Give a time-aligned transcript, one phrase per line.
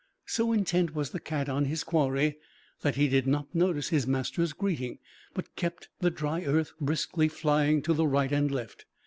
[0.25, 2.39] So intent was the cat on his quarry
[2.81, 4.97] that he did not notice his master's greeting,
[5.35, 8.87] but kept the dry earth briskly flying to the right and left.